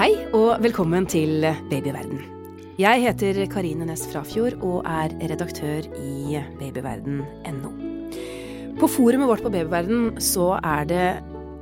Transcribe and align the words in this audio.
Hei 0.00 0.14
og 0.32 0.62
velkommen 0.64 1.04
til 1.04 1.42
Babyverden. 1.68 2.22
Jeg 2.80 3.02
heter 3.02 3.36
Karine 3.52 3.84
Næss 3.84 4.06
Frafjord 4.08 4.54
og 4.64 4.86
er 4.88 5.12
redaktør 5.28 5.84
i 6.00 6.40
babyverden.no. 6.56 7.72
På 8.80 8.88
forumet 8.88 9.28
vårt 9.28 9.44
på 9.44 9.52
Babyverden 9.52 10.16
så 10.24 10.54
er 10.56 10.88
det 10.88 11.04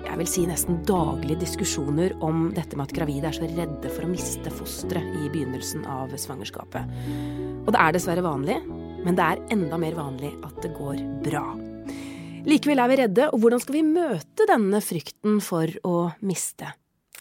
jeg 0.04 0.20
vil 0.22 0.30
si 0.30 0.46
nesten 0.46 0.79
daglige 0.86 1.40
diskusjoner 1.43 2.14
om 2.22 2.52
dette 2.54 2.79
med 2.79 2.86
at 2.86 2.96
gravide 3.00 3.27
er 3.27 3.40
så 3.40 3.50
redde 3.50 3.90
for 3.90 4.06
å 4.06 4.14
miste 4.14 4.55
fosteret 4.55 5.18
i 5.18 5.34
begynnelsen 5.34 5.82
av 5.91 6.14
svangerskapet. 6.14 6.96
Og 7.66 7.75
det 7.75 7.84
er 7.89 7.98
dessverre 7.98 8.23
vanlig, 8.23 8.62
men 9.02 9.18
det 9.18 9.32
er 9.32 9.46
enda 9.59 9.82
mer 9.82 9.98
vanlig 9.98 10.36
at 10.46 10.62
det 10.62 10.77
går 10.79 11.02
bra. 11.27 11.48
Likevel 12.46 12.86
er 12.86 12.95
vi 12.95 13.05
redde, 13.09 13.32
og 13.32 13.43
hvordan 13.43 13.66
skal 13.66 13.82
vi 13.82 13.89
møte 13.96 14.46
denne 14.46 14.79
frykten 14.79 15.43
for 15.43 15.80
å 15.82 16.12
miste? 16.22 16.70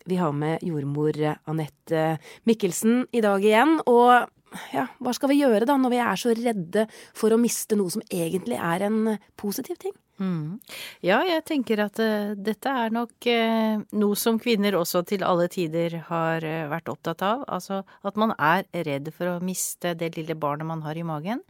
Vi 0.08 0.16
har 0.16 0.32
med 0.32 0.64
jordmor 0.64 1.20
Anette 1.52 2.18
Mikkelsen 2.48 3.06
i 3.12 3.22
dag 3.24 3.44
igjen. 3.44 3.78
Og 3.92 4.28
ja, 4.72 4.88
hva 5.04 5.14
skal 5.16 5.34
vi 5.34 5.42
gjøre 5.42 5.68
da, 5.68 5.76
når 5.80 5.92
vi 5.92 6.02
er 6.02 6.20
så 6.20 6.34
redde 6.38 6.86
for 7.18 7.34
å 7.34 7.40
miste 7.42 7.76
noe 7.76 7.92
som 7.92 8.04
egentlig 8.08 8.56
er 8.56 8.88
en 8.88 9.18
positiv 9.40 9.80
ting? 9.82 9.96
Mm. 10.18 10.58
Ja, 11.06 11.20
jeg 11.28 11.44
tenker 11.46 11.84
at 11.84 12.00
uh, 12.02 12.32
dette 12.34 12.72
er 12.72 12.94
nok 12.94 13.28
uh, 13.30 13.84
noe 14.00 14.18
som 14.18 14.40
kvinner 14.42 14.80
også 14.80 15.04
til 15.06 15.22
alle 15.28 15.46
tider 15.54 16.00
har 16.08 16.42
uh, 16.42 16.70
vært 16.72 16.90
opptatt 16.90 17.22
av. 17.26 17.44
Altså 17.46 17.84
at 18.02 18.18
man 18.18 18.34
er 18.34 18.66
redd 18.88 19.12
for 19.14 19.36
å 19.36 19.44
miste 19.46 19.94
det 20.00 20.16
lille 20.16 20.38
barnet 20.40 20.70
man 20.72 20.82
har 20.88 20.98
i 20.98 21.06
magen. 21.06 21.44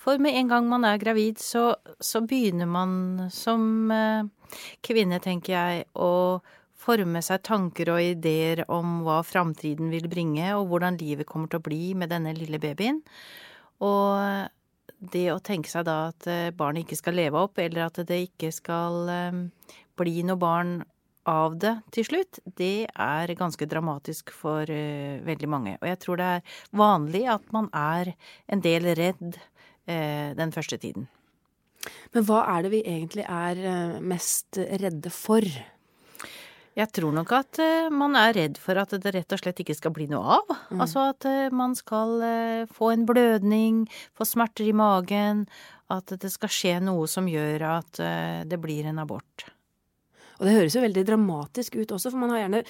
For 0.00 0.18
med 0.18 0.34
en 0.40 0.50
gang 0.50 0.66
man 0.66 0.88
er 0.88 0.98
gravid, 0.98 1.38
så, 1.38 1.74
så 2.00 2.24
begynner 2.24 2.66
man 2.66 3.28
som 3.30 3.92
kvinne, 4.80 5.18
tenker 5.20 5.52
jeg, 5.52 5.82
å 5.92 6.40
forme 6.80 7.20
seg 7.24 7.42
tanker 7.44 7.92
og 7.92 8.00
ideer 8.00 8.64
om 8.72 9.02
hva 9.04 9.20
framtiden 9.26 9.92
vil 9.92 10.08
bringe, 10.08 10.48
og 10.56 10.70
hvordan 10.70 10.96
livet 11.00 11.28
kommer 11.28 11.50
til 11.52 11.60
å 11.60 11.66
bli 11.68 11.92
med 11.98 12.10
denne 12.12 12.32
lille 12.36 12.60
babyen. 12.62 13.02
Og 13.84 14.48
det 15.12 15.26
å 15.32 15.40
tenke 15.44 15.68
seg 15.72 15.84
da 15.88 16.10
at 16.10 16.26
barnet 16.56 16.86
ikke 16.86 16.98
skal 16.98 17.16
leve 17.20 17.40
opp, 17.40 17.60
eller 17.60 17.86
at 17.86 18.00
det 18.08 18.18
ikke 18.26 18.50
skal 18.52 19.12
bli 20.00 20.24
noe 20.24 20.40
barn 20.40 20.80
av 21.28 21.58
det 21.60 21.74
til 21.94 22.06
slutt, 22.08 22.40
det 22.56 22.88
er 22.90 23.32
ganske 23.38 23.68
dramatisk 23.68 24.32
for 24.34 24.64
veldig 24.66 25.48
mange. 25.52 25.76
Og 25.80 25.88
jeg 25.88 26.00
tror 26.00 26.20
det 26.20 26.28
er 26.36 26.54
vanlig 26.80 27.26
at 27.32 27.44
man 27.52 27.68
er 27.76 28.14
en 28.48 28.64
del 28.64 28.88
redd 28.98 29.36
den 29.86 30.52
første 30.56 30.80
tiden. 30.80 31.08
Men 32.12 32.24
hva 32.28 32.42
er 32.56 32.64
det 32.64 32.72
vi 32.74 32.80
egentlig 32.84 33.24
er 33.24 34.00
mest 34.04 34.58
redde 34.58 35.12
for? 35.14 35.44
Jeg 36.80 36.92
tror 36.96 37.12
nok 37.12 37.34
at 37.36 37.60
man 37.92 38.16
er 38.16 38.34
redd 38.38 38.58
for 38.62 38.80
at 38.80 38.94
det 38.96 39.12
rett 39.12 39.36
og 39.36 39.42
slett 39.42 39.60
ikke 39.60 39.76
skal 39.76 39.92
bli 39.92 40.08
noe 40.08 40.38
av. 40.40 40.56
Mm. 40.70 40.80
Altså 40.80 41.06
at 41.12 41.28
man 41.52 41.76
skal 41.76 42.16
få 42.72 42.92
en 42.94 43.06
blødning, 43.08 43.84
få 44.16 44.24
smerter 44.28 44.70
i 44.70 44.76
magen, 44.76 45.44
at 45.92 46.16
det 46.22 46.32
skal 46.32 46.52
skje 46.54 46.76
noe 46.86 47.04
som 47.10 47.28
gjør 47.28 47.66
at 47.76 48.00
det 48.48 48.60
blir 48.62 48.88
en 48.88 49.02
abort. 49.02 49.50
Og 50.40 50.48
det 50.48 50.56
høres 50.56 50.74
jo 50.76 50.80
veldig 50.80 51.04
dramatisk 51.04 51.76
ut 51.76 51.92
også, 51.92 52.08
for 52.08 52.22
man 52.22 52.32
har 52.32 52.46
gjerne 52.46 52.62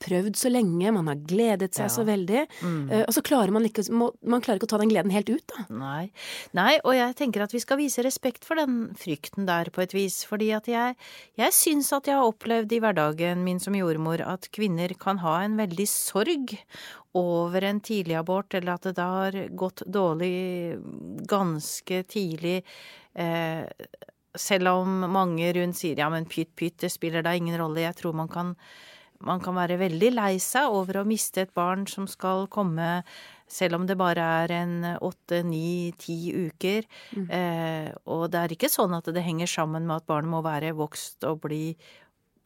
prøvd 0.00 0.36
så 0.38 0.50
lenge, 0.50 0.92
man 0.94 1.10
har 1.10 1.18
gledet 1.28 1.74
seg 1.76 1.88
ja. 1.88 1.92
så 1.92 2.04
veldig. 2.06 2.44
Mm. 2.62 2.84
og 3.02 3.12
så 3.12 3.22
klarer 3.26 3.52
man 3.52 3.66
ikke 3.66 3.82
Man 3.92 4.42
klarer 4.44 4.60
ikke 4.60 4.68
å 4.68 4.72
ta 4.72 4.80
den 4.80 4.92
gleden 4.92 5.12
helt 5.12 5.28
ut, 5.28 5.44
da. 5.50 5.66
Nei. 5.74 6.08
Nei, 6.56 6.78
og 6.84 6.94
jeg 6.96 7.16
tenker 7.18 7.44
at 7.44 7.52
vi 7.52 7.60
skal 7.62 7.80
vise 7.80 8.04
respekt 8.06 8.46
for 8.48 8.60
den 8.60 8.94
frykten 8.98 9.48
der 9.48 9.72
på 9.74 9.82
et 9.84 9.96
vis. 9.96 10.22
Fordi 10.28 10.52
at 10.56 10.70
jeg, 10.70 10.96
jeg 11.38 11.56
syns 11.56 11.90
at 11.96 12.08
jeg 12.08 12.16
har 12.16 12.30
opplevd 12.30 12.72
i 12.72 12.80
hverdagen 12.84 13.44
min 13.44 13.60
som 13.62 13.76
jordmor 13.76 14.22
at 14.24 14.48
kvinner 14.54 14.94
kan 15.00 15.20
ha 15.24 15.40
en 15.44 15.58
veldig 15.60 15.88
sorg 15.90 16.56
over 17.18 17.64
en 17.64 17.80
tidlig 17.84 18.18
abort, 18.18 18.54
eller 18.54 18.76
at 18.76 18.88
det 18.88 18.96
da 18.98 19.08
har 19.24 19.40
gått 19.58 19.82
dårlig 19.88 20.78
ganske 21.28 22.02
tidlig. 22.08 22.60
Eh, 23.18 23.64
selv 24.38 24.72
om 24.72 25.00
mange 25.12 25.50
rundt 25.56 25.78
sier 25.78 25.98
ja, 25.98 26.10
men 26.12 26.28
pytt, 26.30 26.54
pytt, 26.58 26.78
det 26.84 26.92
spiller 26.94 27.24
da 27.26 27.34
ingen 27.36 27.58
rolle. 27.60 27.84
Jeg 27.84 27.98
tror 27.98 28.16
man 28.16 28.30
kan, 28.32 28.54
man 29.24 29.42
kan 29.44 29.58
være 29.58 29.80
veldig 29.80 30.12
lei 30.14 30.34
seg 30.42 30.70
over 30.74 31.00
å 31.00 31.08
miste 31.08 31.44
et 31.44 31.54
barn 31.56 31.86
som 31.90 32.08
skal 32.10 32.46
komme 32.52 33.02
selv 33.48 33.78
om 33.78 33.86
det 33.88 33.96
bare 33.98 34.24
er 34.42 34.52
en 34.58 34.74
åtte, 35.00 35.40
ni, 35.46 35.92
ti 35.98 36.18
uker. 36.36 36.84
Mm. 37.16 37.28
Eh, 37.32 37.88
og 38.12 38.28
det 38.32 38.42
er 38.42 38.54
ikke 38.54 38.70
sånn 38.72 38.94
at 38.98 39.08
det 39.14 39.24
henger 39.24 39.48
sammen 39.50 39.88
med 39.88 40.02
at 40.02 40.08
barnet 40.10 40.32
må 40.32 40.42
være 40.44 40.74
vokst 40.76 41.24
og 41.28 41.42
bli 41.46 41.72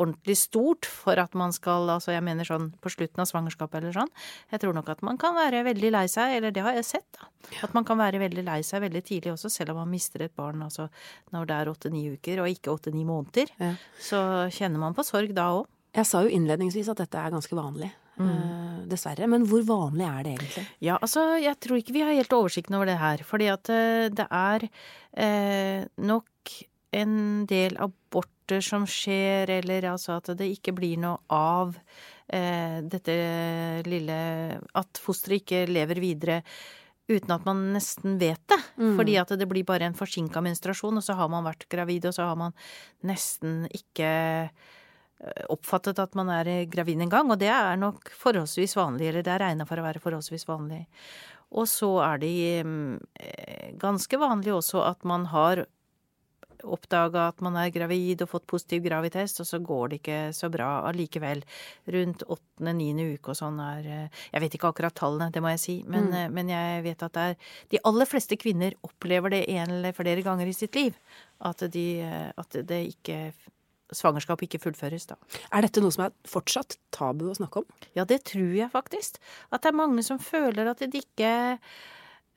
ordentlig 0.00 0.36
stort 0.40 0.88
for 0.88 1.18
at 1.20 1.34
man 1.38 1.52
skal 1.54 1.90
Altså 1.92 2.14
jeg 2.14 2.24
mener 2.24 2.46
sånn 2.46 2.70
på 2.82 2.90
slutten 2.92 3.22
av 3.22 3.28
svangerskapet 3.28 3.80
eller 3.80 3.94
sånn. 3.96 4.10
Jeg 4.52 4.62
tror 4.62 4.76
nok 4.76 4.88
at 4.94 5.02
man 5.04 5.18
kan 5.20 5.36
være 5.36 5.64
veldig 5.66 5.92
lei 5.94 6.06
seg, 6.10 6.36
eller 6.38 6.54
det 6.54 6.64
har 6.64 6.76
jeg 6.78 6.88
sett, 6.88 7.08
da. 7.18 7.28
At 7.66 7.74
man 7.76 7.86
kan 7.86 7.98
være 7.98 8.20
veldig 8.22 8.44
lei 8.46 8.60
seg 8.66 8.84
veldig 8.84 9.02
tidlig 9.06 9.32
også, 9.34 9.50
selv 9.52 9.74
om 9.74 9.82
man 9.82 9.90
mister 9.92 10.22
et 10.24 10.34
barn 10.38 10.62
altså 10.62 10.88
når 11.34 11.48
det 11.48 11.56
er 11.56 11.72
åtte-ni 11.72 12.04
uker, 12.14 12.42
og 12.42 12.52
ikke 12.52 12.72
åtte-ni 12.72 13.04
måneder. 13.08 13.50
Ja. 13.58 13.74
Så 14.00 14.20
kjenner 14.54 14.82
man 14.82 14.96
på 14.96 15.04
sorg 15.06 15.34
da 15.36 15.50
òg. 15.58 15.66
Jeg 15.92 16.08
sa 16.08 16.22
jo 16.24 16.32
innledningsvis 16.32 16.88
at 16.88 17.02
dette 17.02 17.20
er 17.20 17.34
ganske 17.34 17.56
vanlig. 17.56 17.90
Mm. 18.20 18.28
Uh, 18.28 18.80
dessverre. 18.90 19.28
Men 19.28 19.46
hvor 19.48 19.64
vanlig 19.66 20.04
er 20.08 20.24
det 20.24 20.34
egentlig? 20.36 20.64
Ja, 20.84 20.98
altså, 21.00 21.24
jeg 21.40 21.56
tror 21.64 21.80
ikke 21.80 21.96
vi 21.96 22.04
har 22.04 22.16
helt 22.16 22.36
oversikten 22.36 22.76
over 22.78 22.88
det 22.88 22.98
her. 23.00 23.24
Fordi 23.28 23.48
at 23.52 23.72
uh, 23.72 24.08
det 24.12 24.26
er 24.28 24.66
uh, 24.68 25.88
nok 26.00 26.54
en 26.92 27.16
del 27.48 27.76
abort 27.80 28.28
aborter 28.52 28.60
som 28.60 28.86
skjer, 28.86 29.50
eller 29.50 29.92
altså 29.92 30.18
at 30.18 30.36
det 30.36 30.50
ikke 30.52 30.74
blir 30.74 30.98
noe 30.98 31.18
av 31.30 31.76
eh, 32.28 32.82
dette 32.82 33.82
lille 33.86 34.60
At 34.74 34.98
fosteret 35.00 35.42
ikke 35.42 35.66
lever 35.70 36.00
videre 36.00 36.42
uten 37.08 37.32
at 37.34 37.44
man 37.44 37.72
nesten 37.74 38.18
vet 38.18 38.40
det. 38.48 38.60
Mm. 38.78 38.96
Fordi 38.96 39.16
at 39.18 39.32
det 39.36 39.48
blir 39.48 39.64
bare 39.64 39.84
en 39.86 39.94
forsinka 39.94 40.40
menstruasjon, 40.40 40.96
og 40.96 41.02
så 41.02 41.14
har 41.14 41.28
man 41.28 41.44
vært 41.44 41.68
gravid, 41.68 42.06
og 42.06 42.14
så 42.14 42.28
har 42.28 42.36
man 42.36 42.54
nesten 43.02 43.66
ikke 43.72 44.08
eh, 44.48 45.44
oppfattet 45.50 45.98
at 45.98 46.14
man 46.14 46.30
er 46.30 46.64
gravid 46.70 47.02
en 47.02 47.10
gang, 47.10 47.30
og 47.30 47.38
det 47.38 47.50
er 47.50 47.76
nok 47.76 48.08
forholdsvis 48.14 48.76
vanlig, 48.76 49.10
eller 49.10 49.22
det 49.22 49.34
er 49.34 49.44
regna 49.44 49.66
for 49.66 49.80
å 49.80 49.84
være 49.84 50.00
forholdsvis 50.00 50.46
vanlig. 50.48 50.86
Og 51.52 51.68
så 51.68 51.90
er 52.06 52.22
det 52.22 52.32
eh, 52.62 53.74
ganske 53.82 54.22
vanlig 54.22 54.54
også 54.54 54.86
at 54.86 55.04
man 55.04 55.26
har 55.34 55.66
oppdaga 56.64 57.28
at 57.30 57.42
man 57.44 57.56
er 57.60 57.72
gravid 57.74 58.24
og 58.24 58.30
fått 58.32 58.46
positiv 58.50 58.82
gravitest, 58.86 59.42
og 59.42 59.48
så 59.48 59.60
går 59.62 59.92
det 59.92 60.00
ikke 60.00 60.18
så 60.36 60.50
bra 60.52 60.70
allikevel. 60.88 61.42
Rundt 61.94 62.24
åttende-niende 62.26 63.08
uke 63.14 63.32
og 63.32 63.38
sånn 63.38 63.60
er 63.62 63.88
eh, 63.88 64.20
Jeg 64.32 64.44
vet 64.44 64.58
ikke 64.58 64.72
akkurat 64.72 64.96
tallene, 64.98 65.30
det 65.34 65.42
må 65.44 65.52
jeg 65.54 65.62
si, 65.62 65.78
men, 65.86 66.10
mm. 66.10 66.18
Eh, 66.18 66.28
men, 66.34 66.52
jeg 66.52 66.84
vet 66.86 67.06
at 67.06 67.16
det 67.16 67.26
er 67.32 67.56
De 67.72 67.82
aller 67.88 68.08
fleste 68.08 68.38
kvinner 68.40 68.76
opplever 68.86 69.34
det 69.34 69.46
en 69.56 69.78
eller 69.78 69.96
flere 69.96 70.24
ganger 70.24 70.50
i 70.50 70.56
sitt 70.56 70.76
liv. 70.78 70.96
At, 71.42 71.64
de, 71.74 71.86
eh, 72.04 72.30
at 72.38 72.62
det 72.68 72.84
ikke 72.92 73.18
svangerskap 73.92 74.42
ikke 74.46 74.60
fullføres, 74.62 75.06
da. 75.10 75.18
Er 75.52 75.66
dette 75.66 75.82
noe 75.84 75.92
som 75.94 76.06
er 76.06 76.14
fortsatt 76.28 76.78
tabu 76.94 77.26
å 77.30 77.36
snakke 77.36 77.62
om? 77.62 77.80
Ja, 77.96 78.06
det 78.08 78.22
tror 78.30 78.54
jeg 78.56 78.72
faktisk. 78.72 79.20
At 79.52 79.64
det 79.64 79.72
er 79.72 79.80
mange 79.82 80.04
som 80.06 80.20
føler 80.22 80.70
at 80.72 80.80
de 80.80 81.02
ikke 81.02 81.32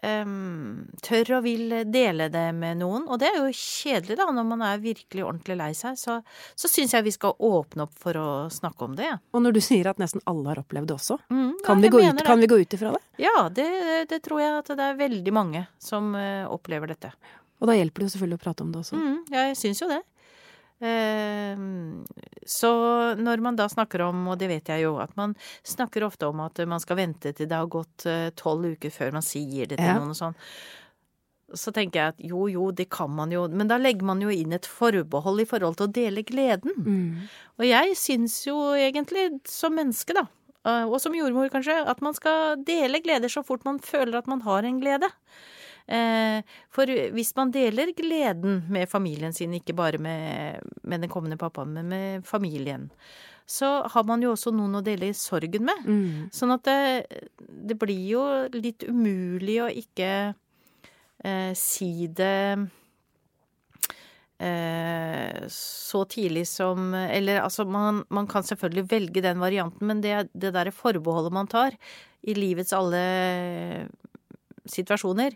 um, 0.03 0.85
tør 1.03 1.37
og 1.37 1.45
vil 1.45 1.73
dele 1.91 2.27
det 2.33 2.47
med 2.57 2.79
noen. 2.81 3.05
Og 3.09 3.19
det 3.21 3.29
er 3.29 3.39
jo 3.39 3.51
kjedelig, 3.51 4.17
da, 4.19 4.27
når 4.35 4.47
man 4.49 4.63
er 4.67 4.81
virkelig 4.83 5.25
ordentlig 5.25 5.57
lei 5.59 5.69
seg. 5.77 5.99
Så, 5.99 6.17
så 6.55 6.71
syns 6.71 6.95
jeg 6.95 7.07
vi 7.07 7.15
skal 7.15 7.35
åpne 7.37 7.87
opp 7.87 7.95
for 8.01 8.19
å 8.19 8.27
snakke 8.53 8.87
om 8.87 8.97
det. 8.99 9.11
Og 9.35 9.45
når 9.45 9.57
du 9.57 9.61
sier 9.63 9.89
at 9.91 10.01
nesten 10.01 10.23
alle 10.29 10.51
har 10.51 10.63
opplevd 10.65 10.91
det 10.91 10.97
også, 10.97 11.19
mm, 11.29 11.53
kan, 11.65 11.83
ja, 11.83 11.93
vi 11.93 12.09
ut, 12.09 12.25
kan, 12.25 12.41
vi 12.41 12.51
gå 12.51 12.59
ut, 12.61 12.77
ifra 12.77 12.95
det? 12.95 13.03
Ja, 13.21 13.47
det, 13.53 13.69
det, 14.11 14.21
tror 14.25 14.43
jeg 14.43 14.59
at 14.59 14.75
det 14.75 14.89
er 14.89 14.99
veldig 14.99 15.35
mange 15.35 15.65
som 15.81 16.13
uh, 16.17 16.45
opplever 16.51 16.91
dette. 16.91 17.13
Og 17.61 17.69
da 17.69 17.77
hjelper 17.77 18.03
det 18.03 18.09
jo 18.09 18.15
selvfølgelig 18.17 18.41
å 18.41 18.43
prate 18.43 18.65
om 18.65 18.73
det 18.73 18.83
også. 18.83 18.99
Mm, 18.99 19.17
ja, 19.31 19.47
jeg 19.51 19.57
syns 19.61 19.81
jo 19.81 19.89
det. 19.89 20.01
Ehm, 20.83 22.03
så 22.45 22.71
når 23.15 23.43
man 23.43 23.55
da 23.55 23.67
snakker 23.71 24.03
om, 24.09 24.25
og 24.27 24.39
det 24.39 24.49
vet 24.51 24.71
jeg 24.73 24.83
jo, 24.83 24.95
at 24.99 25.13
man 25.15 25.35
snakker 25.63 26.03
ofte 26.07 26.27
om 26.27 26.41
at 26.43 26.59
man 26.67 26.83
skal 26.83 26.99
vente 26.99 27.31
til 27.31 27.47
det 27.49 27.55
har 27.55 27.69
gått 27.71 28.07
eh, 28.09 28.31
tolv 28.35 28.75
uker 28.75 28.91
før 28.93 29.15
man 29.15 29.25
sier 29.25 29.69
det 29.71 29.79
til 29.79 29.87
ja. 29.87 29.95
noen 29.99 30.11
og 30.11 30.19
sånn, 30.19 30.35
så 31.55 31.71
tenker 31.71 31.99
jeg 31.99 32.13
at 32.15 32.23
jo, 32.25 32.47
jo, 32.51 32.69
det 32.75 32.89
kan 32.91 33.11
man 33.13 33.31
jo, 33.31 33.45
men 33.47 33.69
da 33.69 33.77
legger 33.79 34.07
man 34.07 34.21
jo 34.23 34.33
inn 34.33 34.55
et 34.57 34.67
forbehold 34.67 35.43
i 35.43 35.47
forhold 35.47 35.77
til 35.79 35.87
å 35.87 35.93
dele 35.95 36.25
gleden. 36.27 36.73
Mm. 36.75 37.27
Og 37.61 37.67
jeg 37.69 37.99
syns 38.01 38.39
jo 38.47 38.57
egentlig, 38.75 39.29
som 39.47 39.77
menneske, 39.77 40.17
da, 40.17 40.25
eh, 40.67 40.83
og 40.89 40.97
som 41.03 41.15
jordmor 41.15 41.53
kanskje, 41.53 41.77
at 41.87 42.01
man 42.03 42.17
skal 42.17 42.59
dele 42.67 42.99
gleder 43.05 43.31
så 43.31 43.45
fort 43.47 43.63
man 43.67 43.79
føler 43.79 44.19
at 44.19 44.27
man 44.31 44.43
har 44.43 44.67
en 44.67 44.81
glede. 44.83 45.11
Eh, 45.85 46.41
for 46.73 46.89
hvis 47.13 47.31
man 47.37 47.51
deler 47.53 47.93
gleden 47.97 48.63
med 48.73 48.89
familien 48.89 49.35
sin, 49.35 49.53
ikke 49.53 49.75
bare 49.77 50.01
med, 50.01 50.65
med 50.81 51.05
den 51.05 51.11
kommende 51.11 51.37
pappaen, 51.37 51.75
men 51.77 51.91
med 51.91 52.25
familien, 52.25 52.89
så 53.45 53.83
har 53.93 54.05
man 54.09 54.23
jo 54.25 54.31
også 54.33 54.53
noen 54.55 54.79
å 54.79 54.85
dele 54.85 55.11
sorgen 55.13 55.67
med. 55.67 55.85
Mm. 55.85 56.31
Sånn 56.33 56.55
at 56.55 56.65
det, 56.65 57.21
det, 57.37 57.77
blir 57.77 58.07
jo 58.09 58.23
litt 58.55 58.87
umulig 58.89 59.59
å 59.61 59.69
ikke 59.69 60.09
eh, 61.21 61.51
si 61.53 62.07
det 62.09 62.39
eh, 64.41 65.45
så 65.53 66.01
tidlig 66.09 66.47
som 66.49 66.89
Eller 66.97 67.43
altså, 67.43 67.67
man, 67.69 68.01
man, 68.09 68.25
kan 68.27 68.43
selvfølgelig 68.43 68.87
velge 68.89 69.25
den 69.25 69.43
varianten, 69.43 69.85
men 69.85 70.01
det, 70.01 70.31
det 70.33 70.55
derre 70.57 70.73
forbeholdet 70.73 71.37
man 71.37 71.51
tar 71.51 71.77
i 72.25 72.33
livets 72.33 72.73
alle 72.73 73.05
situasjoner, 74.65 75.35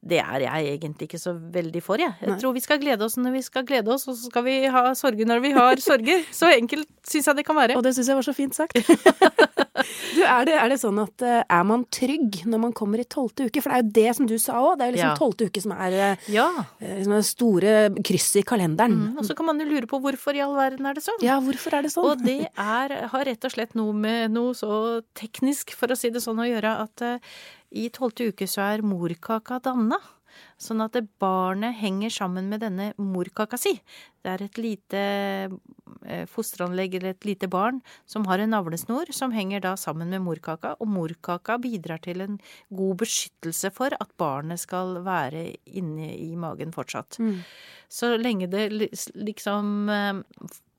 det 0.00 0.16
er 0.22 0.44
jeg 0.46 0.68
egentlig 0.78 1.10
ikke 1.10 1.20
så 1.20 1.34
veldig 1.36 1.80
for, 1.84 2.00
jeg. 2.00 2.14
Jeg 2.22 2.32
Nei. 2.32 2.38
tror 2.40 2.54
vi 2.56 2.62
skal 2.64 2.78
glede 2.80 3.04
oss 3.04 3.18
når 3.20 3.34
vi 3.36 3.42
skal 3.44 3.66
glede 3.68 3.92
oss, 3.92 4.06
og 4.08 4.16
så 4.16 4.30
skal 4.30 4.46
vi 4.46 4.54
ha 4.72 4.82
sorger 4.96 5.28
når 5.28 5.42
vi 5.44 5.50
har 5.52 5.82
sorger. 5.84 6.22
Så 6.32 6.48
enkelt 6.54 6.88
syns 7.04 7.28
jeg 7.28 7.36
det 7.36 7.44
kan 7.44 7.58
være. 7.58 7.76
Og 7.76 7.84
det 7.84 7.92
syns 7.96 8.08
jeg 8.08 8.16
var 8.16 8.24
så 8.24 8.32
fint 8.32 8.56
sagt. 8.56 8.80
du, 10.16 10.22
er 10.24 10.48
det, 10.48 10.54
er 10.56 10.72
det, 10.72 10.78
sånn 10.80 11.02
at 11.02 11.26
eh, 11.26 11.42
er 11.44 11.68
man 11.68 11.84
trygg 11.92 12.40
når 12.48 12.62
man 12.64 12.72
kommer 12.76 13.02
i 13.02 13.04
tolvte 13.12 13.50
uke? 13.50 13.60
For 13.60 13.68
det 13.68 13.76
er 13.76 13.84
jo 13.84 13.92
det 14.00 14.16
som 14.16 14.32
du 14.32 14.34
sa 14.40 14.56
òg, 14.62 14.80
det 14.80 14.86
er 14.86 14.92
jo 14.92 14.96
liksom 14.96 15.20
tolvte 15.20 15.44
ja. 15.44 15.52
uke 15.52 15.64
som 15.66 15.76
er 15.76 15.98
eh, 15.98 16.26
ja. 16.32 16.48
liksom 16.80 17.16
det 17.18 17.22
store 17.28 17.76
krysset 18.00 18.40
i 18.40 18.46
kalenderen. 18.54 18.96
Mm, 19.04 19.20
og 19.20 19.28
så 19.28 19.36
kan 19.36 19.50
man 19.52 19.60
jo 19.60 19.68
lure 19.68 19.90
på 19.90 20.00
hvorfor 20.00 20.40
i 20.40 20.44
all 20.46 20.56
verden 20.56 20.88
er 20.88 20.96
det 20.96 21.04
sånn. 21.04 21.20
Ja, 21.26 21.36
hvorfor 21.44 21.76
er 21.76 21.84
det 21.84 21.92
sånn? 21.92 22.08
Og 22.08 22.24
det 22.24 22.40
er, 22.48 22.98
har 23.12 23.28
rett 23.28 23.44
og 23.44 23.52
slett 23.52 23.76
noe 23.76 23.92
med 23.92 24.32
noe 24.32 24.56
så 24.56 25.02
teknisk, 25.12 25.76
for 25.76 25.92
å 25.92 26.00
si 26.00 26.08
det 26.08 26.24
sånn, 26.24 26.40
å 26.40 26.48
gjøre 26.48 26.78
at 26.88 27.10
i 27.70 27.88
tolvte 27.94 28.30
uke 28.30 28.48
så 28.50 28.66
er 28.72 28.86
morkaka 28.86 29.60
danna. 29.64 30.00
Sånn 30.60 30.82
at 30.84 30.94
barnet 31.20 31.74
henger 31.80 32.12
sammen 32.14 32.46
med 32.52 32.62
denne 32.62 32.92
morkaka 33.00 33.58
si. 33.58 33.72
Det 34.22 34.30
er 34.30 34.44
et 34.44 34.60
lite 34.60 35.00
eh, 36.06 36.24
fosteranlegg 36.30 36.94
eller 36.98 37.16
et 37.16 37.26
lite 37.26 37.48
barn 37.50 37.80
som 38.08 38.26
har 38.30 38.42
en 38.42 38.52
navlesnor 38.54 39.10
som 39.16 39.34
henger 39.34 39.64
da 39.64 39.74
sammen 39.80 40.12
med 40.12 40.22
morkaka, 40.24 40.76
og 40.78 40.92
morkaka 40.92 41.58
bidrar 41.62 42.02
til 42.04 42.22
en 42.24 42.38
god 42.68 43.02
beskyttelse 43.02 43.72
for 43.74 43.96
at 43.98 44.14
barnet 44.20 44.62
skal 44.62 45.00
være 45.06 45.48
inne 45.66 46.12
i 46.14 46.32
magen 46.38 46.74
fortsatt. 46.76 47.18
Mm. 47.18 47.40
Så 47.90 48.14
lenge 48.20 48.50
det 48.52 48.68
liksom 48.70 49.90
eh, 49.90 50.22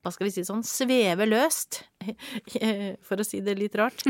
hva 0.01 0.13
skal 0.13 0.27
vi 0.27 0.33
si 0.33 0.45
sånn, 0.47 0.63
svever 0.65 1.29
løst, 1.29 1.83
for 3.07 3.21
å 3.21 3.25
si 3.27 3.41
det 3.45 3.57
litt 3.59 3.77
rart, 3.79 4.03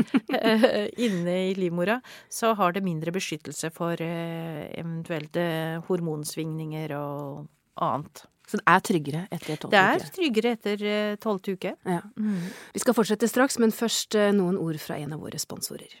inne 1.06 1.36
i 1.50 1.54
livmora, 1.58 2.00
så 2.32 2.54
har 2.58 2.76
det 2.76 2.84
mindre 2.86 3.14
beskyttelse 3.14 3.72
for 3.74 4.00
eh, 4.02 4.68
eventuelle 4.78 5.82
hormonsvingninger 5.88 6.94
og 6.98 7.48
annet. 7.82 8.26
Så 8.48 8.58
det 8.58 8.66
er 8.68 8.82
tryggere 8.84 9.20
etter 9.32 9.56
tolvte 9.56 9.70
uke? 9.70 9.76
Det 9.76 9.82
er 9.82 10.14
tryggere 10.16 10.54
etter 10.56 10.86
eh, 10.92 11.14
tolvte 11.22 11.54
uke. 11.56 11.74
Ja. 11.88 12.02
Mm. 12.18 12.50
Vi 12.74 12.82
skal 12.82 12.96
fortsette 12.98 13.30
straks, 13.30 13.58
men 13.62 13.72
først 13.72 14.18
eh, 14.18 14.32
noen 14.36 14.58
ord 14.60 14.80
fra 14.82 14.98
en 15.00 15.14
av 15.16 15.22
våre 15.22 15.40
sponsorer. 15.40 16.00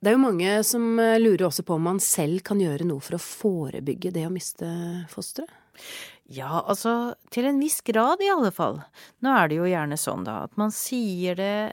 Det 0.00 0.08
er 0.08 0.16
jo 0.16 0.22
mange 0.22 0.52
som 0.64 0.84
eh, 1.02 1.18
lurer 1.20 1.46
også 1.50 1.64
på 1.68 1.76
om 1.76 1.88
man 1.90 1.98
selv 2.00 2.40
kan 2.46 2.60
gjøre 2.62 2.86
noe 2.88 3.04
for 3.04 3.18
å 3.18 3.24
forebygge 3.24 4.14
det 4.14 4.24
å 4.24 4.32
miste 4.32 4.68
fosteret? 5.12 5.52
Ja, 6.30 6.60
altså 6.60 7.16
til 7.34 7.48
en 7.48 7.58
viss 7.60 7.80
grad 7.82 8.22
i 8.22 8.30
alle 8.30 8.52
fall. 8.54 8.78
Nå 9.24 9.32
er 9.34 9.50
det 9.50 9.58
jo 9.58 9.68
gjerne 9.68 9.98
sånn 9.98 10.22
da 10.24 10.44
at 10.46 10.54
man 10.60 10.72
sier 10.72 11.36
det 11.36 11.72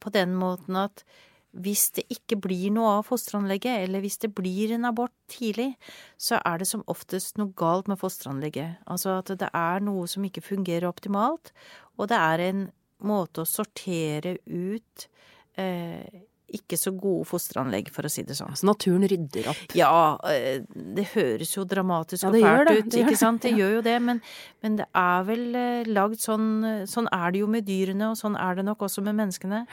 på 0.00 0.12
den 0.14 0.36
måten 0.38 0.78
at 0.78 1.04
hvis 1.50 1.88
det 1.96 2.04
ikke 2.14 2.38
blir 2.44 2.70
noe 2.70 3.00
av 3.00 3.08
fosteranlegget, 3.08 3.82
eller 3.82 4.04
hvis 4.04 4.20
det 4.22 4.30
blir 4.38 4.70
en 4.76 4.86
abort 4.86 5.14
tidlig, 5.30 5.72
så 6.14 6.38
er 6.46 6.62
det 6.62 6.68
som 6.70 6.84
oftest 6.90 7.40
noe 7.40 7.50
galt 7.58 7.90
med 7.90 7.98
fosteranlegget. 7.98 8.78
Altså 8.86 9.16
at 9.18 9.32
det 9.40 9.50
er 9.50 9.82
noe 9.82 10.06
som 10.10 10.24
ikke 10.26 10.44
fungerer 10.46 10.86
optimalt, 10.88 11.50
og 11.98 12.12
det 12.12 12.20
er 12.22 12.44
en 12.46 12.68
måte 13.02 13.42
å 13.42 13.48
sortere 13.48 14.36
ut 14.46 15.08
eh, 15.58 16.22
ikke 16.56 16.78
så 16.80 16.92
gode 16.96 17.26
fosteranlegg, 17.28 17.90
for 17.94 18.06
å 18.06 18.10
si 18.12 18.24
det 18.26 18.36
sånn. 18.38 18.54
Så 18.58 18.68
naturen 18.68 19.06
rydder 19.10 19.50
opp? 19.52 19.62
Ja, 19.78 20.18
eh, 20.30 20.62
det 20.66 21.06
høres 21.14 21.54
jo 21.56 21.64
dramatisk 21.68 22.26
ja, 22.26 22.32
og 22.32 22.38
fælt 22.38 22.72
ut, 22.72 22.90
det 22.92 23.04
ikke 23.04 23.20
sant. 23.20 23.42
Det 23.46 23.54
gjør 23.56 23.78
jo 23.78 23.84
det, 23.86 23.96
men, 24.02 24.22
men, 24.64 24.80
det 24.80 24.88
er 24.96 25.24
vel 25.28 25.46
eh, 25.54 25.90
lagd 25.90 26.20
sånn 26.22 26.48
Sånn 26.90 27.08
er 27.14 27.32
det 27.32 27.42
jo 27.42 27.48
med 27.50 27.66
dyrene, 27.68 28.10
og 28.12 28.18
sånn 28.18 28.36
er 28.40 28.58
det 28.58 28.64
nok 28.66 28.84
også 28.86 29.02
med 29.06 29.16
menneskene. 29.18 29.64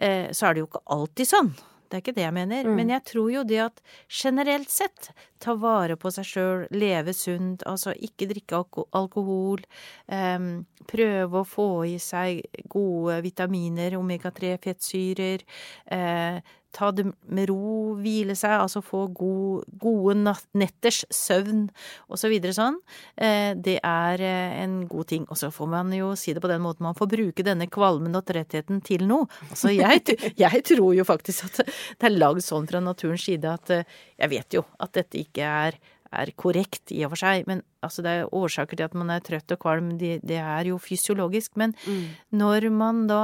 Eh, 0.00 0.30
så 0.36 0.48
er 0.48 0.56
det 0.56 0.64
jo 0.64 0.70
ikke 0.70 0.84
alltid 0.96 1.30
sånn. 1.30 1.52
Det 1.90 1.98
er 1.98 2.02
ikke 2.04 2.14
det 2.14 2.22
jeg 2.22 2.34
mener. 2.36 2.68
Mm. 2.68 2.76
Men 2.78 2.92
jeg 2.94 3.04
tror 3.10 3.30
jo 3.34 3.42
det 3.42 3.58
at 3.64 3.80
generelt 4.06 4.70
sett 4.70 5.10
ta 5.42 5.56
vare 5.58 5.96
på 5.98 6.12
seg 6.14 6.28
sjøl, 6.28 6.62
leve 6.70 7.14
sunt, 7.16 7.64
altså 7.66 7.94
ikke 7.98 8.28
drikke 8.30 8.60
alkohol, 8.94 9.64
um, 10.06 10.50
prøve 10.90 11.40
å 11.42 11.48
få 11.48 11.68
i 11.90 11.96
seg 12.02 12.44
gode 12.70 13.18
vitaminer, 13.24 13.98
omega-3 13.98 14.54
fettsyrer, 14.62 15.42
uh, 15.90 16.38
ta 16.72 16.90
det 16.94 17.06
med 17.26 17.50
ro, 17.50 17.96
hvile 18.00 18.36
seg, 18.38 18.56
altså 18.62 18.82
få 18.84 19.04
god, 19.16 19.66
gode 19.80 20.34
netters 20.58 21.02
søvn 21.14 21.66
og 22.08 22.20
så 22.20 22.30
videre 22.32 22.54
sånn, 22.56 22.78
eh, 23.16 23.52
det 23.58 23.78
er 23.86 24.24
eh, 24.24 24.56
en 24.62 24.80
god 24.90 25.10
ting. 25.12 25.26
Og 25.28 25.38
så 25.40 25.52
får 25.54 25.70
man 25.72 25.92
jo 25.96 26.12
si 26.18 26.34
det 26.36 26.42
på 26.42 26.50
den 26.50 26.62
måten, 26.64 26.86
man 26.86 26.98
får 26.98 27.10
bruke 27.12 27.46
denne 27.46 27.68
kvalmen 27.70 28.16
og 28.18 28.26
trettheten 28.30 28.82
til 28.86 29.06
noe. 29.10 29.28
Altså 29.50 29.74
jeg, 29.74 30.18
jeg 30.44 30.64
tror 30.72 30.92
jo 30.96 31.06
faktisk 31.08 31.48
at 31.50 31.62
det 31.64 32.10
er 32.10 32.18
lagd 32.18 32.44
sånn 32.46 32.68
fra 32.70 32.82
naturens 32.84 33.26
side 33.26 33.50
at 33.50 33.74
eh, 33.74 33.96
jeg 34.20 34.34
vet 34.36 34.60
jo 34.60 34.66
at 34.80 34.94
dette 34.96 35.24
ikke 35.24 35.46
er 35.46 35.80
er 36.10 36.32
korrekt 36.38 36.90
i 36.90 37.04
og 37.06 37.12
for 37.12 37.22
seg, 37.22 37.46
men 37.46 37.62
altså 37.86 38.02
det 38.02 38.12
er 38.12 38.32
årsaker 38.34 38.78
til 38.78 38.88
at 38.88 38.96
man 38.98 39.12
er 39.14 39.22
trøtt 39.24 39.54
og 39.54 39.60
kvalm, 39.62 39.92
det, 40.00 40.18
det 40.26 40.40
er 40.42 40.72
jo 40.72 40.78
fysiologisk. 40.82 41.54
Men 41.60 41.74
mm. 41.84 42.02
når 42.40 42.66
man 42.74 43.04
da 43.10 43.22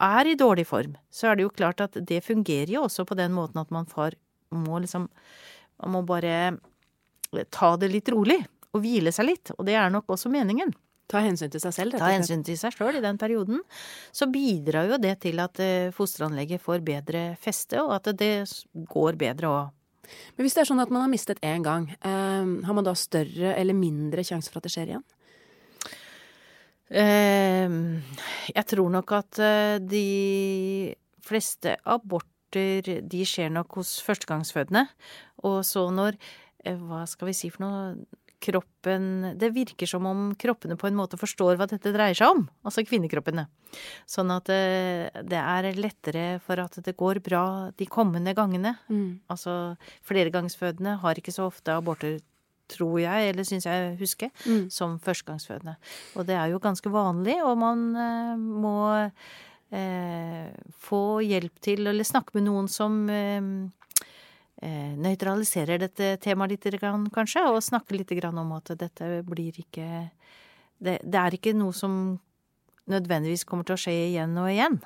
er 0.00 0.30
i 0.30 0.36
dårlig 0.38 0.66
form, 0.68 0.96
så 1.12 1.30
er 1.30 1.38
det 1.38 1.46
jo 1.46 1.54
klart 1.54 1.82
at 1.84 1.98
det 2.08 2.22
fungerer 2.24 2.72
jo 2.76 2.84
også 2.86 3.06
på 3.08 3.16
den 3.18 3.34
måten 3.36 3.60
at 3.62 3.72
man 3.74 3.88
får, 3.88 4.16
må 4.50 4.80
liksom 4.82 5.08
Man 5.80 5.94
må 5.94 6.00
bare 6.04 6.58
ta 7.48 7.70
det 7.80 7.88
litt 7.88 8.08
rolig 8.12 8.36
og 8.74 8.82
hvile 8.84 9.08
seg 9.16 9.30
litt, 9.30 9.52
og 9.56 9.64
det 9.64 9.78
er 9.80 9.88
nok 9.88 10.10
også 10.12 10.28
meningen. 10.28 10.74
Ta 11.10 11.22
hensyn 11.24 11.50
til 11.50 11.62
seg 11.62 11.72
selv, 11.72 11.94
rett 11.94 12.02
og 12.02 12.04
slett. 12.04 12.12
Ta 12.12 12.18
hensyn 12.18 12.42
til 12.46 12.58
seg 12.60 12.74
sjøl 12.76 12.98
i 12.98 13.02
den 13.02 13.18
perioden. 13.18 13.62
Så 14.12 14.28
bidrar 14.30 14.90
jo 14.92 14.98
det 15.00 15.16
til 15.24 15.40
at 15.42 15.58
eh, 15.62 15.88
fosteranlegget 15.96 16.62
får 16.62 16.84
bedre 16.86 17.22
feste, 17.40 17.80
og 17.82 17.96
at 17.96 18.12
det 18.20 18.34
går 18.92 19.18
bedre 19.18 19.50
òg. 19.50 19.72
Men 20.36 20.44
hvis 20.44 20.58
det 20.58 20.64
er 20.64 20.70
sånn 20.70 20.82
at 20.82 20.92
man 20.92 21.06
har 21.06 21.10
mistet 21.10 21.40
én 21.46 21.64
gang, 21.66 21.88
eh, 21.96 22.52
har 22.66 22.76
man 22.76 22.86
da 22.86 22.94
større 22.98 23.54
eller 23.56 23.78
mindre 23.78 24.26
sjanse 24.26 24.52
for 24.52 24.60
at 24.60 24.68
det 24.68 24.74
skjer 24.76 24.92
igjen? 24.92 25.06
Ehm, 26.90 28.02
jeg 28.50 28.66
tror 28.72 28.90
nok 28.90 29.12
at 29.14 29.38
eh, 29.38 29.78
de 29.78 30.06
fleste 31.22 31.76
aborter 31.86 33.02
de 33.06 33.26
skjer 33.26 33.52
nok 33.54 33.78
hos 33.78 33.98
førstegangsfødende. 34.02 34.88
Og 35.46 35.62
så 35.66 35.86
når 35.94 36.18
eh, 36.64 36.74
Hva 36.74 37.04
skal 37.06 37.30
vi 37.30 37.36
si 37.36 37.52
for 37.52 37.66
noe? 37.66 37.84
Kroppen 38.40 39.34
Det 39.36 39.50
virker 39.52 39.84
som 39.84 40.06
om 40.08 40.30
kroppene 40.32 40.72
på 40.80 40.86
en 40.88 40.94
måte 40.96 41.18
forstår 41.20 41.58
hva 41.60 41.66
dette 41.68 41.92
dreier 41.92 42.16
seg 42.16 42.32
om. 42.32 42.46
Altså 42.64 42.86
kvinnekroppene. 42.88 43.44
Sånn 44.08 44.32
at 44.32 44.48
eh, 44.48 45.12
det 45.28 45.36
er 45.36 45.68
lettere 45.76 46.24
for 46.40 46.62
at 46.62 46.78
det 46.80 46.96
går 46.96 47.20
bra 47.20 47.44
de 47.76 47.84
kommende 47.84 48.32
gangene. 48.34 48.78
Mm. 48.88 49.20
Altså 49.28 49.76
flergangsfødende 50.08 50.96
har 51.04 51.20
ikke 51.20 51.36
så 51.36 51.50
ofte 51.52 51.76
aborter 51.76 52.16
tror 52.70 52.98
jeg, 53.02 53.32
eller 53.32 53.46
syns 53.46 53.66
jeg 53.68 53.96
husker, 54.00 54.30
mm. 54.46 54.68
som 54.72 54.98
førstegangsfødende. 55.02 55.76
Og 56.16 56.28
det 56.28 56.36
er 56.38 56.52
jo 56.52 56.62
ganske 56.62 56.92
vanlig, 56.92 57.36
og 57.44 57.58
man 57.60 57.84
eh, 57.98 58.38
må 58.38 58.76
eh, 59.74 60.46
få 60.86 61.02
hjelp 61.26 61.60
til, 61.64 61.86
eller 61.90 62.06
snakke 62.06 62.38
med 62.38 62.48
noen 62.48 62.70
som 62.70 63.02
eh, 63.10 63.42
eh 64.60 64.94
nøytraliserer 65.00 65.80
dette 65.80 66.16
temaet 66.20 66.56
litt, 66.56 66.80
kanskje, 67.14 67.46
og 67.48 67.62
snakke 67.64 67.96
litt 67.96 68.12
om 68.28 68.52
at 68.52 68.74
dette 68.76 69.22
blir 69.24 69.56
ikke 69.56 70.10
det, 70.80 70.98
det 71.04 71.18
er 71.20 71.36
ikke 71.36 71.56
noe 71.56 71.72
som 71.76 72.18
nødvendigvis 72.90 73.44
kommer 73.44 73.64
til 73.68 73.76
å 73.76 73.80
skje 73.80 73.94
igjen 74.10 74.36
og 74.40 74.50
igjen. 74.50 74.80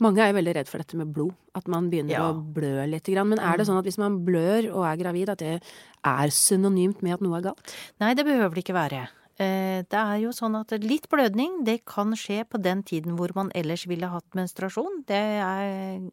Mange 0.00 0.22
er 0.24 0.30
jo 0.30 0.38
veldig 0.38 0.56
redd 0.56 0.70
for 0.70 0.80
dette 0.80 0.96
med 0.96 1.12
blod, 1.12 1.34
at 1.58 1.66
man 1.68 1.90
begynner 1.92 2.14
ja. 2.14 2.26
å 2.30 2.40
blø 2.40 2.86
litt. 2.88 3.08
Men 3.20 3.36
er 3.36 3.60
det 3.60 3.66
mm. 3.66 3.68
sånn 3.68 3.80
at 3.82 3.88
hvis 3.88 4.00
man 4.00 4.20
blør 4.24 4.70
og 4.72 4.84
er 4.88 5.00
gravid, 5.02 5.32
at 5.32 5.42
det 5.42 5.56
er 5.60 6.32
synonymt 6.32 7.04
med 7.04 7.18
at 7.18 7.24
noe 7.24 7.36
er 7.36 7.50
galt? 7.50 7.74
Nei, 8.00 8.14
det 8.16 8.24
behøver 8.28 8.56
det 8.56 8.64
ikke 8.64 8.78
være. 8.78 9.02
Eh, 9.40 9.84
det 9.88 10.00
er 10.00 10.16
jo 10.24 10.32
sånn 10.36 10.58
at 10.58 10.72
litt 10.84 11.08
blødning, 11.12 11.62
det 11.68 11.82
kan 11.88 12.16
skje 12.18 12.42
på 12.48 12.60
den 12.60 12.84
tiden 12.86 13.16
hvor 13.20 13.32
man 13.36 13.52
ellers 13.56 13.86
ville 13.88 14.08
hatt 14.12 14.36
menstruasjon. 14.36 15.02
Det 15.08 15.20
er 15.44 16.08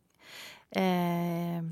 eh, 0.75 1.65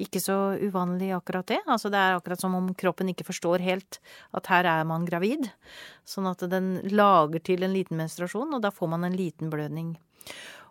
ikke 0.00 0.20
så 0.20 0.38
uvanlig 0.60 1.10
akkurat 1.16 1.48
det. 1.52 1.60
Altså 1.64 1.88
det 1.92 2.00
er 2.00 2.16
akkurat 2.16 2.40
som 2.40 2.56
om 2.56 2.72
kroppen 2.76 3.12
ikke 3.12 3.28
forstår 3.28 3.64
helt 3.64 4.00
at 4.36 4.48
her 4.52 4.68
er 4.68 4.88
man 4.88 5.08
gravid. 5.08 5.48
Sånn 6.08 6.28
at 6.28 6.44
den 6.52 6.78
lager 6.92 7.44
til 7.44 7.64
en 7.64 7.76
liten 7.76 8.00
menstruasjon, 8.00 8.56
og 8.56 8.64
da 8.64 8.72
får 8.72 8.92
man 8.92 9.08
en 9.08 9.16
liten 9.16 9.52
blødning. 9.52 9.94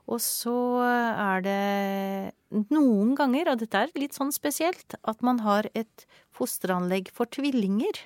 Og 0.05 0.21
så 0.21 0.55
er 0.85 1.45
det 1.45 2.65
noen 2.69 3.15
ganger, 3.17 3.51
og 3.51 3.62
dette 3.63 3.85
er 3.85 3.95
litt 3.97 4.17
sånn 4.17 4.33
spesielt, 4.35 4.97
at 5.01 5.25
man 5.25 5.41
har 5.45 5.69
et 5.74 6.05
fosteranlegg 6.35 7.09
for 7.15 7.29
tvillinger. 7.31 8.03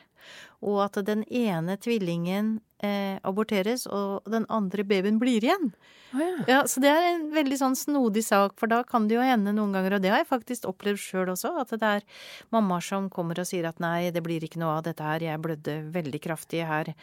Og 0.63 0.81
at 0.83 0.99
den 1.07 1.23
ene 1.31 1.77
tvillingen 1.79 2.57
eh, 2.83 3.19
aborteres, 3.27 3.85
og 3.87 4.27
den 4.31 4.45
andre 4.51 4.83
babyen 4.87 5.19
blir 5.19 5.43
igjen. 5.43 5.71
Oh, 6.13 6.21
ja. 6.23 6.43
Ja, 6.47 6.59
så 6.67 6.81
det 6.83 6.91
er 6.91 7.07
en 7.13 7.27
veldig 7.35 7.59
sånn 7.59 7.77
snodig 7.79 8.23
sak, 8.27 8.55
for 8.59 8.71
da 8.71 8.81
kan 8.87 9.07
det 9.07 9.17
jo 9.17 9.25
hende 9.25 9.53
noen 9.55 9.75
ganger, 9.75 9.97
og 9.97 10.03
det 10.03 10.11
har 10.13 10.23
jeg 10.23 10.31
faktisk 10.31 10.67
opplevd 10.71 11.01
sjøl 11.03 11.33
også, 11.35 11.53
at 11.61 11.75
det 11.75 11.91
er 11.99 12.07
mammaer 12.55 12.83
som 12.85 13.11
kommer 13.13 13.39
og 13.39 13.47
sier 13.49 13.67
at 13.69 13.79
nei, 13.83 14.09
det 14.15 14.23
blir 14.25 14.43
ikke 14.43 14.61
noe 14.61 14.79
av 14.79 14.87
dette 14.87 15.05
her, 15.05 15.23
jeg 15.31 15.43
blødde 15.43 15.81
veldig 15.95 16.23
kraftig 16.23 16.63
her 16.67 16.93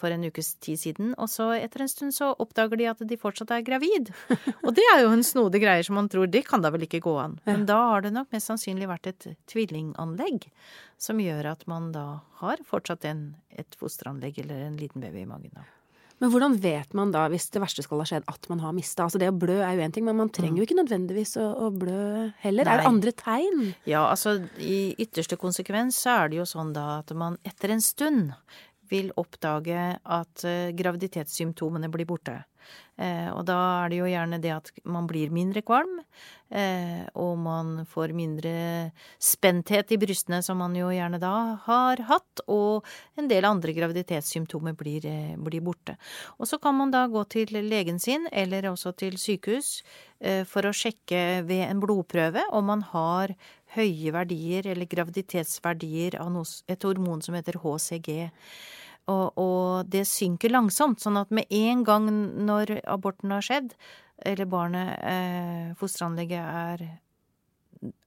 for 0.00 0.12
en 0.14 0.26
ukes 0.26 0.54
tid 0.64 0.80
siden, 0.80 1.12
og 1.20 1.30
så 1.30 1.50
etter 1.58 1.84
en 1.84 1.92
stund 1.92 2.16
så 2.16 2.32
oppdager 2.40 2.80
de 2.80 2.88
at 2.90 3.02
de 3.06 3.18
fortsatt 3.20 3.52
er 3.54 3.64
gravid. 3.66 4.12
Og 4.66 4.72
det 4.76 4.84
er 4.94 5.02
jo 5.04 5.12
en 5.14 5.24
snodig 5.26 5.62
greie 5.62 5.84
som 5.86 5.98
man 5.98 6.08
tror 6.10 6.30
det 6.30 6.44
kan 6.48 6.64
da 6.64 6.72
vel 6.72 6.86
ikke 6.86 7.02
gå 7.04 7.16
an. 7.22 7.38
Men 7.48 7.66
da 7.68 7.78
har 7.92 8.04
det 8.04 8.14
nok 8.16 8.30
mest 8.34 8.50
sannsynlig 8.50 8.88
vært 8.90 9.10
et 9.12 9.28
tvillinganlegg 9.50 10.48
som 11.00 11.20
gjør 11.22 11.52
at 11.54 11.66
man 11.70 11.90
da 11.94 12.06
har 12.42 12.64
fortsatt 12.68 13.06
en, 13.08 13.28
et 13.50 13.76
fosteranlegg 13.80 14.42
eller 14.42 14.66
en 14.66 14.80
liten 14.80 15.04
baby 15.04 15.24
i 15.24 15.28
magen. 15.28 15.52
da. 15.56 15.68
Men 16.20 16.28
hvordan 16.34 16.58
vet 16.60 16.92
man 16.92 17.12
da, 17.14 17.22
hvis 17.32 17.48
det 17.54 17.62
verste 17.62 17.82
skal 17.84 18.02
ha 18.02 18.06
skjedd, 18.08 18.26
at 18.28 18.48
man 18.52 18.60
har 18.60 18.74
mista? 18.76 19.06
Altså 19.06 19.16
det 19.20 19.30
å 19.32 19.36
blø 19.40 19.56
er 19.64 19.78
jo 19.78 19.84
én 19.86 19.94
ting, 19.96 20.04
men 20.04 20.18
man 20.18 20.28
trenger 20.28 20.60
jo 20.60 20.66
ikke 20.66 20.76
nødvendigvis 20.76 21.32
å, 21.40 21.46
å 21.64 21.70
blø 21.72 22.28
heller. 22.42 22.68
Nei. 22.68 22.74
Er 22.74 22.82
det 22.82 22.90
andre 22.90 23.14
tegn? 23.16 23.62
Ja, 23.88 24.02
altså 24.10 24.36
i 24.60 24.92
ytterste 25.00 25.40
konsekvens 25.40 26.02
så 26.04 26.18
er 26.18 26.32
det 26.32 26.42
jo 26.42 26.48
sånn 26.48 26.74
da 26.76 26.98
at 26.98 27.14
man 27.16 27.40
etter 27.48 27.72
en 27.72 27.80
stund 27.84 28.34
vil 28.90 29.12
oppdage 29.20 29.82
at 30.02 30.44
eh, 30.48 30.72
graviditetssymptomene 30.76 31.90
blir 31.92 32.08
borte. 32.08 32.40
Eh, 33.00 33.28
og 33.32 33.46
da 33.48 33.56
er 33.84 33.90
det 33.90 33.98
jo 34.00 34.08
gjerne 34.10 34.38
det 34.42 34.50
at 34.52 34.70
man 34.84 35.06
blir 35.08 35.32
mindre 35.32 35.62
kvalm, 35.64 36.02
eh, 36.52 37.06
og 37.16 37.38
man 37.40 37.86
får 37.88 38.12
mindre 38.16 38.52
spenthet 39.16 39.94
i 39.94 39.98
brystene, 40.00 40.42
som 40.44 40.60
man 40.60 40.76
jo 40.76 40.90
gjerne 40.92 41.20
da 41.22 41.34
har 41.64 42.02
hatt, 42.10 42.42
og 42.52 42.84
en 43.20 43.30
del 43.30 43.48
andre 43.48 43.72
graviditetssymptomer 43.76 44.76
blir, 44.76 45.06
blir 45.40 45.64
borte. 45.64 45.96
Og 46.36 46.50
så 46.50 46.60
kan 46.60 46.76
man 46.76 46.92
da 46.92 47.06
gå 47.10 47.24
til 47.32 47.56
legen 47.70 48.00
sin, 48.02 48.28
eller 48.32 48.68
også 48.72 48.92
til 49.00 49.16
sykehus, 49.20 49.80
eh, 50.20 50.44
for 50.44 50.68
å 50.68 50.76
sjekke 50.76 51.40
ved 51.48 51.64
en 51.70 51.80
blodprøve 51.80 52.44
om 52.52 52.68
man 52.68 52.84
har 52.92 53.32
høye 53.76 54.12
verdier 54.12 54.66
eller 54.66 54.88
graviditetsverdier 54.90 56.18
av 56.20 56.36
et 56.68 56.84
hormon 56.84 57.22
som 57.22 57.36
heter 57.38 57.60
HCG. 57.62 58.28
Og, 59.08 59.38
og, 59.40 59.88
det 59.90 60.04
synker 60.08 60.52
langsomt, 60.52 61.00
sånn 61.02 61.18
at 61.20 61.32
med 61.34 61.48
en 61.50 61.84
gang 61.86 62.08
når 62.46 62.76
aborten 62.84 63.32
har 63.34 63.44
skjedd, 63.44 63.72
eller 64.28 64.50
barnet, 64.50 64.90
eh, 65.08 65.70
fosteranlegget, 65.80 66.44
er 66.44 67.00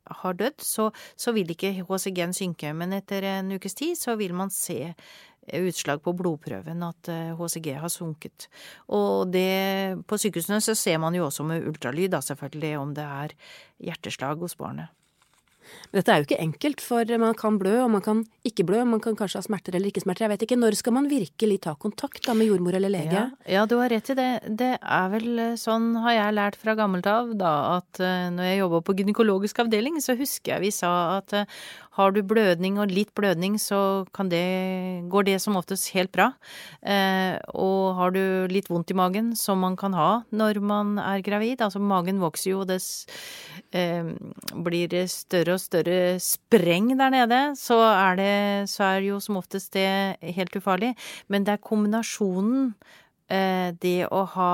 har 0.03 0.33
dødd, 0.37 0.61
så, 0.61 0.89
så 1.15 1.33
vil 1.35 1.51
ikke 1.53 1.71
HCG-en 1.87 2.35
synke. 2.35 2.73
Men 2.77 2.95
etter 2.97 3.25
en 3.25 3.53
ukes 3.55 3.77
tid 3.77 3.97
så 3.97 4.17
vil 4.19 4.35
man 4.37 4.51
se 4.53 4.93
utslag 5.43 5.99
på 6.03 6.13
blodprøven 6.15 6.85
at 6.87 7.09
HCG 7.39 7.73
har 7.81 7.91
sunket. 7.91 8.47
Og 8.95 9.31
det, 9.33 10.03
på 10.07 10.19
sykehusene 10.21 10.61
så 10.63 10.75
ser 10.77 11.01
man 11.03 11.15
jo 11.17 11.25
også 11.27 11.43
med 11.47 11.67
ultralyd, 11.67 12.13
da 12.13 12.21
selvfølgelig, 12.23 12.75
om 12.79 12.93
det 12.95 13.07
er 13.07 13.35
hjerteslag 13.89 14.43
hos 14.43 14.55
barnet. 14.59 14.93
Men 15.91 15.99
dette 15.99 16.13
er 16.13 16.21
jo 16.21 16.27
ikke 16.27 16.41
enkelt, 16.43 16.83
for 16.83 17.13
man 17.21 17.37
kan 17.39 17.59
blø, 17.61 17.75
og 17.83 17.91
man 17.95 18.03
kan 18.05 18.23
ikke 18.47 18.65
blø. 18.67 18.81
Man 18.87 19.01
kan 19.03 19.17
kanskje 19.19 19.41
ha 19.41 19.47
smerter 19.47 19.77
eller 19.77 19.91
ikke 19.91 20.03
smerter. 20.03 20.27
Jeg 20.27 20.33
vet 20.33 20.45
ikke. 20.47 20.59
Når 20.59 20.77
skal 20.79 20.95
man 20.97 21.09
virkelig 21.11 21.59
ta 21.65 21.75
kontakt 21.79 22.23
da 22.27 22.35
med 22.37 22.49
jordmor 22.49 22.77
eller 22.77 22.93
lege? 22.93 23.13
Ja, 23.13 23.27
ja 23.57 23.65
du 23.69 23.77
har 23.81 23.91
rett 23.93 24.13
i 24.13 24.17
det. 24.19 24.29
Det 24.63 24.71
er 24.79 25.13
vel 25.13 25.43
sånn, 25.59 25.91
har 26.03 26.17
jeg 26.17 26.37
lært 26.39 26.59
fra 26.61 26.77
gammelt 26.79 27.07
av, 27.09 27.33
da, 27.39 27.53
at 27.79 28.01
når 28.33 28.49
jeg 28.49 28.61
jobba 28.63 28.83
på 28.85 28.97
gynekologisk 29.01 29.63
avdeling, 29.65 29.99
så 30.03 30.17
husker 30.19 30.55
jeg 30.55 30.65
vi 30.67 30.73
sa 30.75 30.93
at 31.19 31.35
har 31.93 32.13
du 32.13 32.21
blødning 32.25 32.79
og 32.81 32.91
litt 32.91 33.11
blødning, 33.17 33.59
så 33.61 34.05
det, 34.29 35.05
går 35.13 35.27
det 35.27 35.35
som 35.43 35.57
oftest 35.59 35.91
helt 35.93 36.11
bra. 36.15 36.31
Eh, 36.81 37.37
og 37.53 37.93
har 37.99 38.15
du 38.15 38.23
litt 38.49 38.69
vondt 38.71 38.93
i 38.93 38.97
magen, 38.97 39.33
som 39.37 39.61
man 39.61 39.77
kan 39.77 39.93
ha 39.93 40.23
når 40.33 40.59
man 40.63 40.97
er 40.97 41.21
gravid, 41.25 41.61
altså 41.61 41.81
magen 41.83 42.21
vokser 42.23 42.51
jo, 42.53 42.63
og 42.63 42.71
det 42.71 42.79
eh, 43.77 44.09
blir 44.65 44.95
større 45.11 45.57
og 45.57 45.61
større 45.61 46.17
spreng 46.23 46.95
der 46.97 47.13
nede, 47.13 47.41
så 47.59 47.77
er 47.91 48.17
det, 48.17 48.33
så 48.73 48.89
er 48.95 49.05
jo 49.11 49.21
som 49.21 49.37
oftest 49.37 49.75
det 49.77 50.17
helt 50.33 50.57
ufarlig. 50.57 50.95
Men 51.29 51.45
det 51.45 51.57
er 51.57 51.65
kombinasjonen, 51.69 52.73
eh, 53.29 53.69
det 53.77 53.99
å 54.09 54.25
ha 54.33 54.53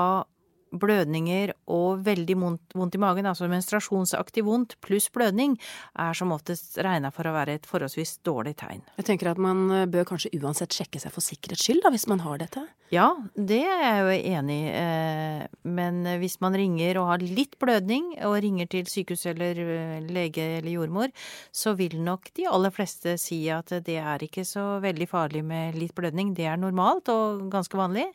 blødninger 0.70 1.54
og 1.70 2.04
veldig 2.06 2.36
vondt 2.40 2.96
i 2.96 3.02
magen, 3.02 3.28
altså 3.30 3.48
menstruasjonsaktig 3.50 4.44
vondt 4.46 4.76
pluss 4.84 5.08
blødning, 5.12 5.56
er 5.98 6.16
som 6.16 6.34
oftest 6.34 6.78
regna 6.82 7.12
for 7.14 7.28
å 7.28 7.34
være 7.34 7.58
et 7.58 7.68
forholdsvis 7.68 8.18
dårlig 8.26 8.56
tegn. 8.60 8.84
Jeg 9.00 9.08
tenker 9.10 9.32
at 9.32 9.40
man 9.42 9.66
eh, 9.74 9.88
bør 9.90 10.08
kanskje 10.12 10.32
uansett 10.40 10.76
sjekke 10.76 11.02
seg 11.02 11.14
for 11.14 11.24
sikkerhets 11.24 11.66
skyld, 11.66 11.82
da, 11.84 11.94
hvis 11.94 12.08
man 12.10 12.22
har 12.26 12.40
dette? 12.42 12.66
Ja, 12.90 13.12
det 13.38 13.60
er 13.70 13.82
jeg 13.84 14.00
jo 14.02 14.30
enig 14.34 14.56
i. 14.64 14.70
Eh, 14.74 15.42
men 15.70 16.02
hvis 16.22 16.40
man 16.42 16.56
ringer 16.58 16.98
og 16.98 17.10
har 17.12 17.22
litt 17.22 17.54
blødning, 17.62 18.16
og 18.26 18.38
ringer 18.42 18.66
til 18.70 18.88
sykehus 18.90 19.26
eller 19.30 19.58
eh, 19.62 19.98
lege 20.10 20.46
eller 20.58 20.72
jordmor, 20.72 21.12
så 21.54 21.76
vil 21.78 21.98
nok 22.02 22.32
de 22.36 22.48
aller 22.50 22.74
fleste 22.74 23.14
si 23.20 23.44
at 23.52 23.70
det 23.86 23.98
er 24.00 24.24
ikke 24.26 24.42
så 24.46 24.80
veldig 24.82 25.06
farlig 25.10 25.44
med 25.46 25.78
litt 25.78 25.94
blødning. 25.94 26.34
Det 26.34 26.48
er 26.50 26.58
normalt 26.58 27.10
og 27.12 27.46
ganske 27.52 27.78
vanlig. 27.78 28.08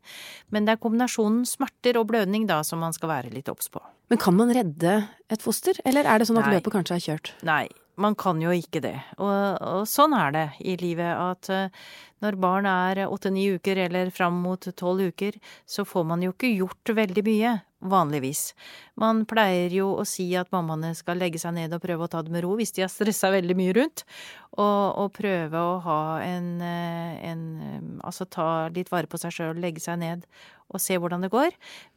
Men 0.51 0.67
det 0.67 0.75
er 0.75 0.83
kombinasjonen 0.83 1.45
smerter 1.47 2.00
og 2.01 2.09
blødning 2.12 2.45
da 2.50 2.62
som 2.68 2.82
man 2.84 2.96
skal 2.96 3.12
være 3.12 3.34
litt 3.34 3.50
obs 3.52 3.72
på. 3.74 3.82
Men 4.12 4.22
kan 4.22 4.36
man 4.38 4.54
redde 4.54 5.00
et 5.34 5.42
foster, 5.42 5.78
eller 5.86 6.06
er 6.06 6.22
det 6.22 6.30
sånn 6.30 6.40
at 6.42 6.50
Nei. 6.50 6.60
løpet 6.60 6.75
kanskje 6.75 6.98
er 6.98 7.06
kjørt? 7.08 7.34
Nei, 7.48 7.66
man 8.02 8.16
kan 8.20 8.42
jo 8.44 8.54
ikke 8.54 8.82
det. 8.84 8.98
Og, 9.18 9.62
og 9.62 9.86
sånn 9.90 10.14
er 10.18 10.36
det 10.36 10.48
i 10.62 10.75
livet 10.82 11.10
at 11.16 11.50
uh, 11.50 11.86
når 12.24 12.38
barn 12.42 12.68
er 12.70 13.06
åtte-ni 13.06 13.48
uker 13.56 13.80
eller 13.88 14.12
fram 14.14 14.38
mot 14.44 14.68
tolv 14.78 15.12
uker, 15.12 15.38
så 15.66 15.86
får 15.88 16.06
man 16.12 16.25
jo 16.25 16.34
ikke 16.36 16.54
gjort 16.54 16.94
veldig 16.98 17.24
mye, 17.25 17.54
vanligvis. 17.86 18.48
Man 19.02 19.24
pleier 19.30 19.74
jo 19.75 19.92
å 20.00 20.06
si 20.10 20.28
at 20.40 20.50
mammaene 20.54 20.94
skal 20.98 21.20
legge 21.22 21.42
seg 21.42 21.54
ned 21.58 21.75
og 21.75 21.84
prøve 21.84 22.08
å 22.08 22.12
ta 22.12 22.24
det 22.25 22.34
med 22.34 22.46
ro 22.46 22.56
hvis 22.58 22.74
de 22.75 22.86
har 22.86 22.92
stressa 22.92 23.30
veldig 23.34 23.58
mye 23.60 23.75
rundt, 23.78 24.06
og, 24.56 24.82
og 25.04 25.12
prøve 25.18 25.60
å 25.60 25.78
ha 25.84 26.02
en, 26.24 26.50
eh, 26.64 27.16
en 27.30 27.42
Altså 28.06 28.25
ta 28.30 28.70
litt 28.72 28.92
vare 28.92 29.10
på 29.12 29.20
seg 29.20 29.34
sjøl, 29.34 29.60
legge 29.60 29.84
seg 29.84 30.00
ned 30.00 30.24
og 30.74 30.81
se 30.81 30.98
hvordan 31.00 31.25
det 31.25 31.31
går. 31.34 31.55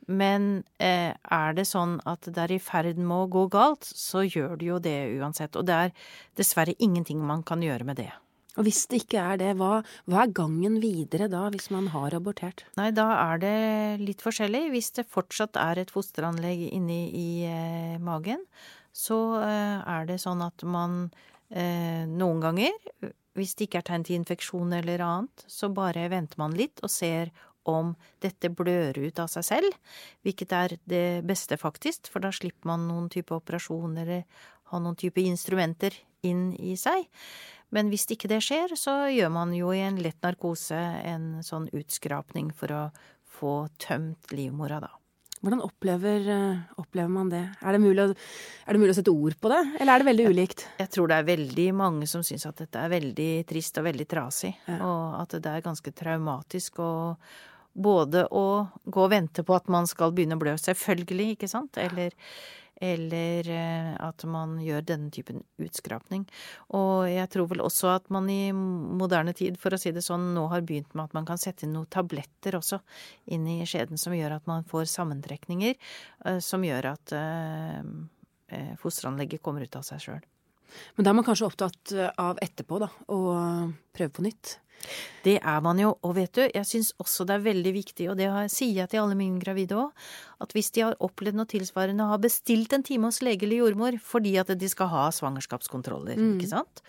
Men 0.08 0.62
eh, 0.82 1.12
er 1.14 1.56
det 1.56 1.66
sånn 1.68 1.98
at 2.08 2.28
det 2.28 2.44
er 2.44 2.54
i 2.56 2.62
ferd 2.62 3.00
med 3.00 3.16
å 3.16 3.28
gå 3.32 3.48
galt, 3.52 3.84
så 3.88 4.25
gjør 4.26 4.56
det 4.60 4.70
jo 4.70 4.78
det 4.82 4.98
uansett. 5.18 5.56
Og 5.56 5.68
det 5.68 5.82
er 5.88 5.92
dessverre 6.38 6.76
ingenting 6.78 7.20
man 7.25 7.44
kan 7.46 7.64
gjøre 7.64 7.88
med 7.88 8.00
det. 8.02 8.10
Og 8.58 8.66
hvis 8.66 8.88
det 8.90 9.04
ikke 9.04 9.22
er 9.22 9.38
det, 9.38 9.52
hva, 9.60 9.84
hva 10.10 10.25
er 10.25 10.34
gangen 10.34 10.80
videre 10.82 11.28
da, 11.30 11.44
hvis 11.54 11.68
man 11.70 11.92
har 11.92 12.16
abortert? 12.16 12.64
Nei, 12.78 12.88
da 12.90 13.06
er 13.14 13.42
det 13.42 13.58
litt 14.02 14.25
forskjellig. 14.25 14.64
Hvis 14.72 14.90
det 14.96 15.06
fortsatt 15.12 15.58
er 15.62 15.78
et 15.78 15.92
fosteranlegg 15.94 16.64
inni 16.72 17.04
i 17.14 17.28
eh, 17.46 17.94
magen, 18.02 18.42
så 18.90 19.38
eh, 19.44 19.78
er 19.87 20.08
det 20.08 20.18
sånn 20.25 20.42
at 20.42 20.66
man 20.66 21.04
eh, 21.54 22.02
noen 22.10 22.42
ganger, 22.42 22.75
hvis 23.38 23.54
det 23.54 23.68
ikke 23.68 23.84
er 23.84 23.88
tegn 23.92 24.08
til 24.08 24.18
infeksjon 24.18 24.75
eller 24.80 25.04
annet, 25.06 25.46
så 25.46 25.70
bare 25.70 26.08
venter 26.10 26.42
man 26.42 26.56
litt 26.58 26.82
og 26.82 26.90
ser 26.90 27.30
om 27.68 27.94
dette 28.22 28.50
blør 28.50 28.98
ut 28.98 29.22
av 29.22 29.30
seg 29.32 29.46
selv, 29.46 29.78
hvilket 30.26 30.54
er 30.56 30.76
det 30.88 31.06
beste 31.28 31.58
faktisk, 31.60 32.10
for 32.12 32.25
da 32.25 32.32
slipper 32.34 32.72
man 32.72 32.88
noen 32.88 33.08
type 33.12 33.34
operasjoner 33.37 34.08
eller 34.08 34.44
ha 34.72 34.80
noen 34.82 34.98
type 34.98 35.22
instrumenter 35.22 35.94
inn 36.26 36.50
i 36.58 36.75
seg. 36.76 37.06
Men 37.75 37.90
hvis 37.92 38.08
ikke 38.10 38.30
det 38.30 38.40
skjer, 38.44 38.72
så 38.80 39.06
gjør 39.12 39.32
man 39.32 39.52
jo 39.56 39.72
i 39.76 39.82
en 39.84 40.00
lett 40.00 40.20
narkose 40.25 40.78
en 40.78 41.42
sånn 41.44 41.68
utskrapning 41.76 42.50
for 42.56 42.72
å 42.72 42.84
få 43.38 43.58
tømt 43.80 44.32
livmora, 44.32 44.80
da. 44.87 44.94
Hvordan 45.38 45.60
opplever, 45.62 46.25
opplever 46.82 47.10
man 47.12 47.28
det? 47.30 47.44
Er 47.62 47.76
det, 47.76 47.78
mulig 47.78 48.08
er 48.08 48.75
det 48.75 48.80
mulig 48.80 48.90
å 48.90 48.96
sette 48.98 49.12
ord 49.14 49.37
på 49.38 49.52
det, 49.52 49.60
eller 49.78 49.92
er 49.92 50.02
det 50.02 50.08
veldig 50.08 50.26
ulikt? 50.32 50.64
Jeg 50.80 50.90
tror 50.96 51.10
det 51.10 51.18
er 51.20 51.28
veldig 51.28 51.66
mange 51.78 52.08
som 52.10 52.25
syns 52.26 52.48
at 52.48 52.58
dette 52.64 52.82
er 52.82 52.90
veldig 52.90 53.30
trist 53.46 53.78
og 53.78 53.87
veldig 53.87 54.08
trasig, 54.10 54.50
ja. 54.66 54.80
og 54.82 55.20
at 55.20 55.37
det 55.38 55.52
er 55.52 55.62
ganske 55.68 55.94
traumatisk 55.94 56.82
og 56.82 57.30
både 57.78 58.26
å 58.35 58.47
gå 58.85 59.04
og 59.04 59.12
vente 59.12 59.44
på 59.47 59.54
at 59.56 59.68
man 59.73 59.87
skal 59.88 60.14
begynne 60.14 60.38
å 60.38 60.42
blø, 60.42 60.56
selvfølgelig, 60.58 61.37
ikke 61.37 61.49
sant, 61.50 61.78
eller, 61.80 62.14
eller 62.82 63.50
at 64.02 64.25
man 64.30 64.56
gjør 64.62 64.85
denne 64.90 65.12
typen 65.14 65.44
utskrapning. 65.62 66.26
Og 66.75 67.06
jeg 67.11 67.30
tror 67.32 67.49
vel 67.52 67.62
også 67.64 67.92
at 67.94 68.11
man 68.14 68.28
i 68.32 68.50
moderne 68.52 69.35
tid, 69.38 69.58
for 69.62 69.75
å 69.75 69.80
si 69.80 69.94
det 69.94 70.04
sånn, 70.06 70.32
nå 70.37 70.49
har 70.52 70.66
begynt 70.66 70.94
med 70.99 71.08
at 71.08 71.18
man 71.18 71.28
kan 71.28 71.40
sette 71.40 71.66
inn 71.66 71.75
noen 71.76 71.90
tabletter 71.90 72.58
også 72.58 72.80
inn 73.35 73.47
i 73.50 73.61
skjeden 73.68 74.00
som 74.00 74.16
gjør 74.16 74.38
at 74.40 74.50
man 74.50 74.66
får 74.68 74.90
sammentrekninger, 74.90 75.78
som 76.44 76.66
gjør 76.66 76.92
at 76.97 77.14
fosteranlegget 78.80 79.44
kommer 79.44 79.62
ut 79.66 79.78
av 79.78 79.87
seg 79.87 80.02
sjøl. 80.02 80.25
Men 80.97 81.06
da 81.06 81.12
er 81.12 81.16
man 81.16 81.25
kanskje 81.25 81.47
opptatt 81.49 81.92
av 82.20 82.40
etterpå, 82.44 82.78
da, 82.82 82.90
å 83.08 83.18
prøve 83.97 84.12
på 84.12 84.25
nytt? 84.26 84.58
Det 85.25 85.37
er 85.38 85.61
man 85.64 85.80
jo, 85.82 85.92
og 86.06 86.14
vet 86.16 86.32
du, 86.38 86.42
jeg 86.47 86.66
syns 86.68 86.92
også 87.02 87.26
det 87.28 87.37
er 87.37 87.47
veldig 87.47 87.73
viktig, 87.75 88.08
og 88.12 88.18
det 88.20 88.28
sier 88.54 88.82
jeg 88.82 88.92
til 88.92 89.02
alle 89.02 89.18
mine 89.18 89.40
gravide 89.42 89.76
òg, 89.76 90.08
at 90.44 90.54
hvis 90.56 90.70
de 90.75 90.87
har 90.87 90.99
opplevd 91.04 91.40
noe 91.40 91.50
tilsvarende, 91.50 92.08
har 92.08 92.23
bestilt 92.23 92.73
en 92.76 92.87
time 92.87 93.11
hos 93.11 93.20
lege 93.25 93.47
eller 93.47 93.64
jordmor 93.64 93.99
fordi 94.02 94.37
at 94.40 94.52
de 94.56 94.70
skal 94.70 94.90
ha 94.92 95.08
svangerskapskontroller, 95.14 96.16
mm. 96.16 96.37
ikke 96.38 96.52
sant? 96.54 96.85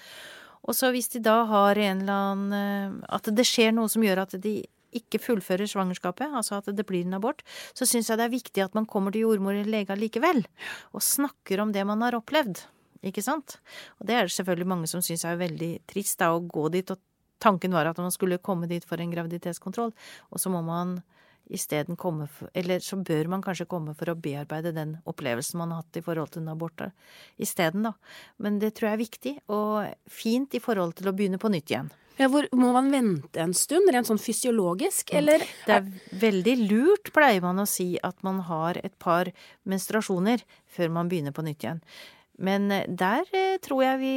Og 0.67 0.75
så 0.75 0.91
hvis 0.93 1.11
de 1.13 1.21
da 1.23 1.41
har 1.49 1.79
en 1.79 2.01
eller 2.03 2.25
annen 2.33 2.55
eh, 2.57 2.95
At 3.15 3.29
det 3.31 3.45
skjer 3.47 3.71
noe 3.71 3.87
som 3.91 4.03
gjør 4.03 4.25
at 4.25 4.35
de 4.43 4.57
ikke 4.95 5.21
fullfører 5.21 5.69
svangerskapet, 5.69 6.31
altså 6.33 6.57
at 6.57 6.71
det 6.73 6.85
blir 6.89 7.05
en 7.05 7.19
abort, 7.19 7.43
så 7.77 7.85
syns 7.85 8.09
jeg 8.09 8.17
det 8.17 8.25
er 8.25 8.33
viktig 8.33 8.63
at 8.63 8.75
man 8.77 8.87
kommer 8.89 9.13
til 9.13 9.27
jordmor 9.27 9.53
eller 9.53 9.69
lege 9.69 9.97
likevel, 9.99 10.41
og 10.97 11.05
snakker 11.05 11.61
om 11.61 11.73
det 11.75 11.83
man 11.85 12.01
har 12.01 12.17
opplevd. 12.17 12.63
Ikke 13.05 13.23
sant? 13.23 13.59
Og 14.01 14.09
det 14.09 14.15
er 14.17 14.25
det 14.27 14.33
selvfølgelig 14.35 14.67
mange 14.67 14.89
som 14.91 15.03
syns 15.05 15.23
er 15.27 15.39
veldig 15.39 15.71
trist, 15.87 16.17
da, 16.19 16.33
å 16.33 16.41
gå 16.43 16.65
dit 16.73 16.89
og 16.91 16.99
Tanken 17.39 17.75
var 17.75 17.89
at 17.89 18.01
man 18.01 18.11
skulle 18.11 18.41
komme 18.43 18.67
dit 18.69 18.85
for 18.85 19.01
en 19.01 19.13
graviditetskontroll, 19.13 19.93
og 20.29 20.41
så 20.41 20.51
må 20.53 20.61
man 20.65 20.99
isteden 21.49 21.97
komme 21.97 22.27
for 22.29 22.49
Eller 22.53 22.79
så 22.79 22.99
bør 23.01 23.29
man 23.31 23.41
kanskje 23.41 23.65
komme 23.69 23.95
for 23.97 24.11
å 24.11 24.17
bearbeide 24.19 24.73
den 24.75 24.97
opplevelsen 25.09 25.57
man 25.57 25.71
har 25.73 25.81
hatt 25.81 25.97
i 25.97 26.03
forhold 26.05 26.33
til 26.33 26.43
en 26.43 26.51
abort 26.53 26.83
isteden, 27.41 27.87
da. 27.87 27.95
Men 28.37 28.59
det 28.61 28.75
tror 28.77 28.91
jeg 28.91 28.97
er 28.97 29.05
viktig, 29.05 29.33
og 29.49 29.89
fint 30.05 30.53
i 30.53 30.61
forhold 30.61 30.99
til 30.99 31.09
å 31.09 31.15
begynne 31.15 31.41
på 31.41 31.49
nytt 31.49 31.73
igjen. 31.73 31.89
Ja, 32.19 32.27
hvor 32.27 32.43
Må 32.51 32.73
man 32.75 32.91
vente 32.91 33.39
en 33.39 33.53
stund, 33.55 33.87
rent 33.93 34.09
sånn 34.09 34.19
fysiologisk, 34.19 35.13
eller? 35.15 35.39
Det 35.65 35.75
er 35.77 35.85
veldig 36.19 36.55
lurt, 36.67 37.13
pleier 37.15 37.39
man 37.45 37.63
å 37.63 37.67
si, 37.69 37.93
at 38.03 38.19
man 38.27 38.41
har 38.49 38.77
et 38.83 38.95
par 38.99 39.31
menstruasjoner 39.63 40.43
før 40.67 40.91
man 40.91 41.07
begynner 41.11 41.31
på 41.35 41.45
nytt 41.47 41.63
igjen. 41.63 41.79
Men 42.39 42.71
eh, 42.71 42.87
der 42.87 43.27
eh, 43.35 43.57
tror 43.63 43.81
jeg 43.83 43.99
vi 43.99 44.13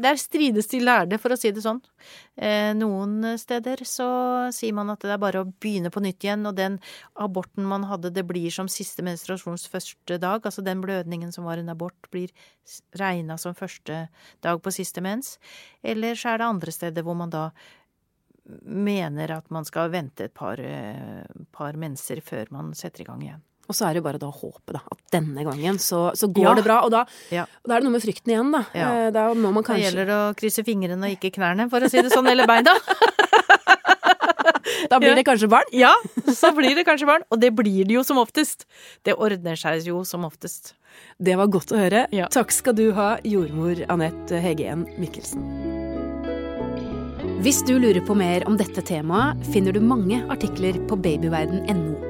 Der 0.00 0.18
strides 0.20 0.70
de 0.72 0.80
lærde, 0.82 1.18
for 1.20 1.34
å 1.34 1.38
si 1.38 1.52
det 1.52 1.62
sånn. 1.64 1.80
Eh, 2.40 2.72
noen 2.76 3.34
steder 3.40 3.82
så 3.88 4.08
sier 4.54 4.74
man 4.76 4.92
at 4.92 5.04
det 5.04 5.12
er 5.14 5.20
bare 5.20 5.42
å 5.42 5.50
begynne 5.50 5.92
på 5.92 6.02
nytt 6.04 6.24
igjen, 6.24 6.46
og 6.48 6.56
den 6.56 6.78
aborten 7.20 7.66
man 7.68 7.84
hadde, 7.90 8.12
det 8.16 8.24
blir 8.28 8.48
som 8.54 8.70
siste 8.70 9.04
menstruasjons 9.06 9.66
første 9.70 10.20
dag. 10.22 10.40
Altså 10.40 10.64
den 10.64 10.80
blødningen 10.84 11.34
som 11.36 11.48
var 11.48 11.60
en 11.60 11.72
abort, 11.72 12.08
blir 12.14 12.32
regna 12.98 13.36
som 13.40 13.56
første 13.58 14.06
dag 14.44 14.62
på 14.64 14.72
siste 14.74 15.04
mens. 15.04 15.36
Eller 15.84 16.16
så 16.16 16.32
er 16.32 16.40
det 16.40 16.48
andre 16.48 16.74
steder 16.74 17.04
hvor 17.04 17.18
man 17.18 17.34
da 17.34 17.50
mener 18.64 19.30
at 19.36 19.52
man 19.52 19.68
skal 19.68 19.92
vente 19.92 20.26
et 20.26 20.34
par, 20.34 20.58
par 21.54 21.76
menser 21.78 22.24
før 22.24 22.50
man 22.56 22.72
setter 22.74 23.04
i 23.04 23.06
gang 23.06 23.22
igjen. 23.22 23.44
Og 23.70 23.76
så 23.76 23.86
er 23.86 23.96
det 23.96 24.02
bare 24.02 24.18
da 24.18 24.26
å 24.26 24.34
håpe 24.34 24.74
da, 24.74 24.80
at 24.82 24.98
denne 25.14 25.44
gangen 25.46 25.78
så, 25.78 26.08
så 26.18 26.26
går 26.26 26.48
ja. 26.48 26.54
det 26.58 26.64
bra. 26.66 26.80
Og 26.86 26.90
da, 26.90 27.04
ja. 27.30 27.44
og 27.46 27.70
da, 27.70 27.76
er 27.76 27.78
det 27.78 27.86
noe 27.86 27.94
med 27.94 28.02
frykten 28.02 28.32
igjen, 28.34 28.50
da. 28.50 28.64
Ja. 28.74 28.88
Eh, 28.90 29.10
da 29.14 29.28
må 29.30 29.52
man 29.54 29.66
kanskje 29.66 29.84
Det 29.84 29.92
gjelder 29.92 30.10
å 30.16 30.20
krysse 30.38 30.64
fingrene 30.66 31.06
og 31.06 31.14
ikke 31.14 31.30
knærne, 31.38 31.68
for 31.70 31.86
å 31.86 31.90
si 31.92 32.02
det 32.02 32.10
sånn, 32.10 32.26
eller 32.32 32.50
beina. 32.50 32.74
da 34.90 34.98
blir 34.98 35.14
det 35.14 35.24
kanskje 35.28 35.52
barn? 35.54 35.70
Ja, 35.76 35.92
så 36.26 36.50
blir 36.56 36.74
det 36.74 36.86
kanskje 36.88 37.06
barn. 37.12 37.26
Og 37.30 37.38
det 37.42 37.52
blir 37.54 37.86
det 37.86 38.00
jo 38.00 38.04
som 38.06 38.18
oftest. 38.18 38.66
Det 39.06 39.14
ordner 39.14 39.60
seg 39.60 39.86
jo 39.86 40.02
som 40.08 40.26
oftest. 40.26 40.74
Det 41.22 41.38
var 41.38 41.52
godt 41.54 41.70
å 41.70 41.78
høre. 41.78 42.08
Takk 42.34 42.50
skal 42.54 42.74
du 42.74 42.88
ha, 42.98 43.12
jordmor 43.22 43.86
Anette 43.86 44.42
Heggen 44.42 44.88
Mikkelsen. 44.98 45.46
Hvis 47.40 47.62
du 47.64 47.76
lurer 47.78 48.02
på 48.04 48.18
mer 48.18 48.44
om 48.50 48.58
dette 48.58 48.82
temaet, 48.84 49.38
finner 49.54 49.72
du 49.72 49.80
mange 49.80 50.18
artikler 50.32 50.76
på 50.90 50.98
babyverden.no 51.00 52.09